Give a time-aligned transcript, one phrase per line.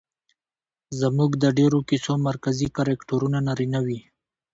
[0.99, 3.99] زموږ د ډېرو کيسو مرکزي کرکټرونه نارينه وي